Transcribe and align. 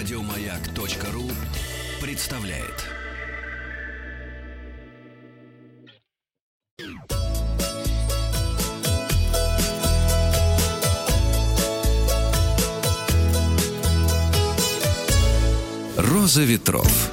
Радиомаяк.ру 0.00 1.24
представляет. 2.00 2.86
Роза 15.98 16.44
ветров. 16.44 17.12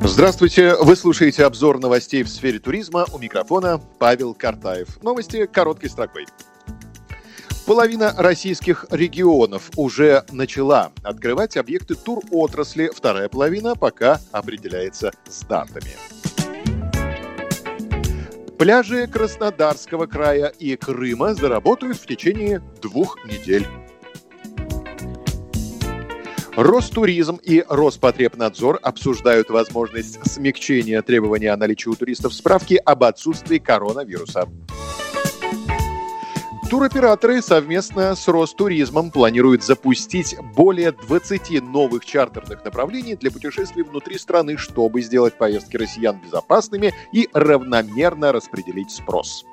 Здравствуйте, 0.00 0.74
вы 0.74 0.96
слушаете 0.96 1.44
обзор 1.44 1.78
новостей 1.78 2.24
в 2.24 2.28
сфере 2.28 2.58
туризма. 2.58 3.06
У 3.12 3.18
микрофона 3.18 3.80
Павел 4.00 4.34
Картаев. 4.34 5.00
Новости 5.04 5.46
короткой 5.46 5.88
строкой. 5.88 6.26
Половина 7.66 8.12
российских 8.18 8.84
регионов 8.90 9.70
уже 9.76 10.24
начала 10.30 10.92
открывать 11.02 11.56
объекты 11.56 11.94
тур-отрасли. 11.94 12.90
Вторая 12.94 13.30
половина 13.30 13.74
пока 13.74 14.20
определяется 14.32 15.12
с 15.26 15.40
датами. 15.44 15.92
Пляжи 18.58 19.06
Краснодарского 19.06 20.04
края 20.04 20.48
и 20.58 20.76
Крыма 20.76 21.34
заработают 21.34 21.96
в 21.96 22.06
течение 22.06 22.60
двух 22.82 23.24
недель. 23.24 23.66
Ростуризм 26.54 27.36
и 27.42 27.64
Роспотребнадзор 27.66 28.78
обсуждают 28.82 29.48
возможность 29.48 30.18
смягчения 30.30 31.00
требования 31.00 31.50
о 31.50 31.56
наличии 31.56 31.88
у 31.88 31.94
туристов 31.94 32.34
справки 32.34 32.74
об 32.84 33.04
отсутствии 33.04 33.58
коронавируса. 33.58 34.48
Туроператоры 36.74 37.40
совместно 37.40 38.16
с 38.16 38.26
Ростуризмом 38.26 39.12
планируют 39.12 39.62
запустить 39.62 40.34
более 40.56 40.90
20 40.90 41.62
новых 41.62 42.04
чартерных 42.04 42.64
направлений 42.64 43.14
для 43.14 43.30
путешествий 43.30 43.84
внутри 43.84 44.18
страны, 44.18 44.56
чтобы 44.56 45.00
сделать 45.00 45.38
поездки 45.38 45.76
россиян 45.76 46.18
безопасными 46.18 46.92
и 47.12 47.28
равномерно 47.32 48.32
распределить 48.32 48.90
спрос. 48.90 49.44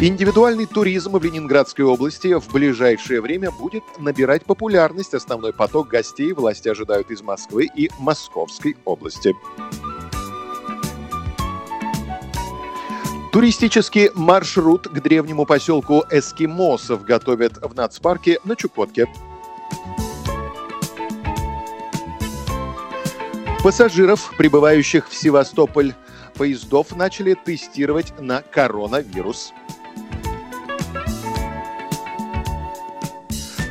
Индивидуальный 0.00 0.64
туризм 0.64 1.18
в 1.18 1.22
Ленинградской 1.22 1.84
области 1.84 2.32
в 2.32 2.50
ближайшее 2.50 3.20
время 3.20 3.50
будет 3.50 3.84
набирать 3.98 4.46
популярность. 4.46 5.12
Основной 5.12 5.52
поток 5.52 5.88
гостей 5.88 6.32
власти 6.32 6.70
ожидают 6.70 7.10
из 7.10 7.20
Москвы 7.20 7.68
и 7.76 7.90
Московской 7.98 8.74
области. 8.86 9.34
Туристический 13.36 14.08
маршрут 14.14 14.88
к 14.88 14.98
древнему 15.02 15.44
поселку 15.44 16.02
эскимосов 16.10 17.04
готовят 17.04 17.58
в 17.60 17.74
нацпарке 17.74 18.38
на 18.44 18.56
Чукотке. 18.56 19.08
Пассажиров, 23.62 24.32
прибывающих 24.38 25.06
в 25.10 25.14
Севастополь, 25.14 25.92
поездов 26.32 26.96
начали 26.96 27.34
тестировать 27.34 28.18
на 28.18 28.40
коронавирус. 28.40 29.52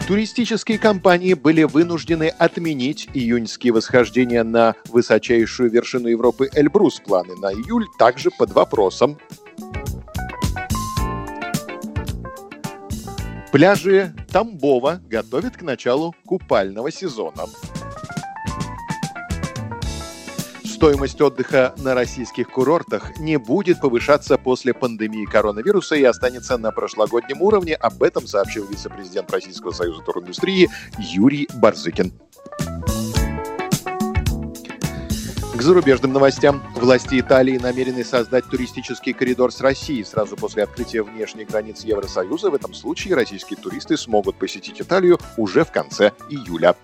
Туристические 0.08 0.78
компании 0.78 1.34
были 1.34 1.64
вынуждены 1.64 2.28
отменить 2.28 3.10
июньские 3.16 3.74
восхождения 3.74 4.44
на 4.44 4.76
высочайшую 4.90 5.72
вершину 5.72 6.08
Европы 6.08 6.52
Эльбрус. 6.54 7.00
Планы 7.00 7.36
на 7.38 7.52
июль 7.52 7.88
также 7.98 8.30
под 8.30 8.52
вопросом. 8.52 9.18
Пляжи 13.56 14.14
Тамбова 14.34 15.00
готовят 15.10 15.56
к 15.56 15.62
началу 15.62 16.14
купального 16.26 16.92
сезона. 16.92 17.46
Стоимость 20.66 21.22
отдыха 21.22 21.74
на 21.78 21.94
российских 21.94 22.52
курортах 22.52 23.18
не 23.18 23.38
будет 23.38 23.80
повышаться 23.80 24.38
после 24.38 24.74
пандемии 24.74 25.24
коронавируса 25.24 25.96
и 25.96 26.04
останется 26.04 26.58
на 26.58 26.72
прошлогоднем 26.72 27.42
уровне. 27.42 27.76
Об 27.76 28.04
этом 28.04 28.28
сообщил 28.28 28.68
вице-президент 28.68 29.32
Российского 29.32 29.72
союза 29.72 30.02
туриндустрии 30.02 30.70
Юрий 30.98 31.48
Барзыкин. 31.54 32.12
Зарубежным 35.66 36.14
новостям. 36.14 36.62
Власти 36.76 37.20
Италии 37.20 37.58
намерены 37.58 38.06
создать 38.06 38.46
туристический 38.46 39.14
коридор 39.14 39.52
с 39.52 39.62
Россией. 39.62 40.04
Сразу 40.04 40.38
после 40.38 40.62
открытия 40.64 41.02
внешних 41.02 41.50
границ 41.50 41.84
Евросоюза 41.84 42.52
в 42.52 42.54
этом 42.54 42.76
случае 42.76 43.16
российские 43.16 43.58
туристы 43.58 43.98
смогут 43.98 44.38
посетить 44.38 44.80
Италию 44.80 45.18
уже 45.38 45.66
в 45.66 45.72
конце 45.72 46.12
июля. 46.30 46.76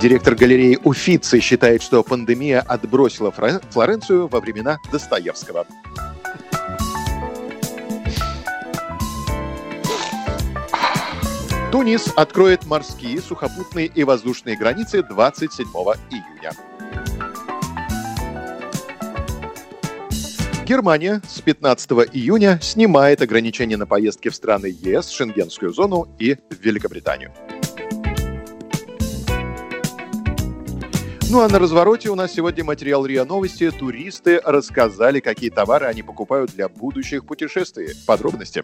Директор 0.00 0.34
галереи 0.34 0.80
Уфицы 0.82 1.38
считает, 1.38 1.80
что 1.80 2.02
пандемия 2.02 2.60
отбросила 2.60 3.30
Флоренцию 3.30 4.26
во 4.26 4.40
времена 4.40 4.78
Достоевского. 4.90 5.64
Тунис 11.74 12.12
откроет 12.14 12.66
морские, 12.66 13.20
сухопутные 13.20 13.88
и 13.88 14.04
воздушные 14.04 14.56
границы 14.56 15.02
27 15.02 15.66
июня. 16.08 16.52
Германия 20.64 21.20
с 21.28 21.40
15 21.40 21.90
июня 22.12 22.60
снимает 22.62 23.22
ограничения 23.22 23.76
на 23.76 23.86
поездки 23.86 24.28
в 24.28 24.36
страны 24.36 24.66
ЕС, 24.66 25.08
Шенгенскую 25.08 25.72
зону 25.72 26.06
и 26.20 26.36
Великобританию. 26.60 27.32
Ну 31.28 31.40
а 31.40 31.48
на 31.48 31.58
развороте 31.58 32.08
у 32.08 32.14
нас 32.14 32.32
сегодня 32.32 32.62
материал 32.62 33.04
РИА 33.04 33.24
Новости. 33.24 33.68
Туристы 33.72 34.40
рассказали, 34.44 35.18
какие 35.18 35.50
товары 35.50 35.86
они 35.86 36.04
покупают 36.04 36.52
для 36.52 36.68
будущих 36.68 37.26
путешествий. 37.26 37.94
Подробности. 38.06 38.62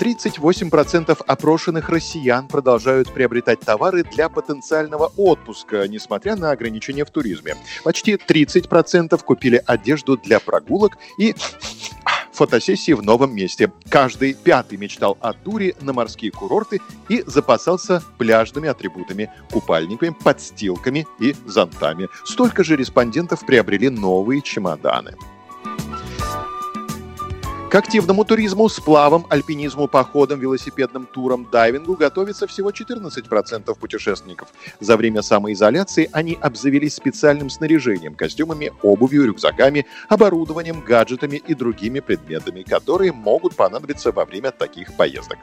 38% 0.00 1.24
опрошенных 1.26 1.90
россиян 1.90 2.48
продолжают 2.48 3.12
приобретать 3.12 3.60
товары 3.60 4.02
для 4.02 4.30
потенциального 4.30 5.12
отпуска, 5.18 5.86
несмотря 5.88 6.36
на 6.36 6.52
ограничения 6.52 7.04
в 7.04 7.10
туризме. 7.10 7.54
Почти 7.84 8.14
30% 8.14 9.22
купили 9.22 9.62
одежду 9.66 10.16
для 10.16 10.40
прогулок 10.40 10.96
и 11.18 11.34
фотосессии 12.32 12.92
в 12.92 13.02
новом 13.02 13.34
месте. 13.34 13.70
Каждый 13.90 14.32
пятый 14.32 14.78
мечтал 14.78 15.18
о 15.20 15.34
туре 15.34 15.74
на 15.82 15.92
морские 15.92 16.30
курорты 16.30 16.80
и 17.10 17.22
запасался 17.26 18.02
пляжными 18.16 18.70
атрибутами, 18.70 19.30
купальниками, 19.52 20.16
подстилками 20.24 21.06
и 21.18 21.36
зонтами. 21.44 22.08
Столько 22.24 22.64
же 22.64 22.76
респондентов 22.76 23.44
приобрели 23.44 23.90
новые 23.90 24.40
чемоданы. 24.40 25.14
К 27.70 27.76
активному 27.76 28.24
туризму, 28.24 28.68
сплавам, 28.68 29.26
альпинизму, 29.28 29.86
походам, 29.86 30.40
велосипедным 30.40 31.06
турам, 31.06 31.46
дайвингу 31.52 31.94
готовится 31.94 32.48
всего 32.48 32.70
14% 32.70 33.78
путешественников. 33.78 34.48
За 34.80 34.96
время 34.96 35.22
самоизоляции 35.22 36.10
они 36.10 36.36
обзавелись 36.40 36.96
специальным 36.96 37.48
снаряжением, 37.48 38.16
костюмами, 38.16 38.72
обувью, 38.82 39.24
рюкзаками, 39.26 39.86
оборудованием, 40.08 40.80
гаджетами 40.80 41.36
и 41.36 41.54
другими 41.54 42.00
предметами, 42.00 42.62
которые 42.62 43.12
могут 43.12 43.54
понадобиться 43.54 44.10
во 44.10 44.24
время 44.24 44.50
таких 44.50 44.96
поездок. 44.96 45.38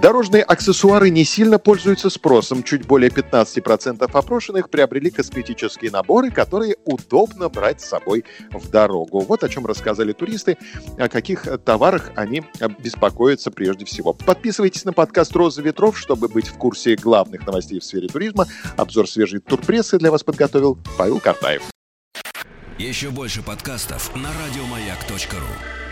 Дорожные 0.00 0.44
аксессуары 0.44 1.10
не 1.10 1.24
сильно 1.24 1.58
пользуются 1.58 2.08
спросом. 2.08 2.62
Чуть 2.62 2.86
более 2.86 3.10
15% 3.10 4.08
опрошенных 4.12 4.70
приобрели 4.70 5.10
косметические 5.10 5.90
наборы, 5.90 6.30
которые 6.30 6.76
удобно 6.84 7.48
брать 7.48 7.80
с 7.80 7.88
собой 7.88 8.24
в 8.52 8.70
дорогу. 8.70 9.20
Вот 9.20 9.42
о 9.42 9.48
чем 9.48 9.66
рассказали 9.66 10.12
туристы, 10.12 10.56
о 10.98 11.08
каких 11.08 11.48
товарах 11.64 12.12
они 12.14 12.44
беспокоятся 12.78 13.50
прежде 13.50 13.84
всего. 13.86 14.12
Подписывайтесь 14.12 14.84
на 14.84 14.92
подкаст 14.92 15.34
«Роза 15.34 15.62
ветров», 15.62 15.98
чтобы 15.98 16.28
быть 16.28 16.46
в 16.46 16.54
курсе 16.54 16.94
главных 16.94 17.44
новостей 17.44 17.80
в 17.80 17.84
сфере 17.84 18.06
туризма. 18.06 18.46
Обзор 18.76 19.08
свежей 19.08 19.40
турпрессы 19.40 19.98
для 19.98 20.12
вас 20.12 20.22
подготовил 20.22 20.78
Павел 20.96 21.18
Картаев. 21.18 21.62
Еще 22.78 23.10
больше 23.10 23.42
подкастов 23.42 24.14
на 24.14 24.28
радиомаяк.ру 24.28 25.87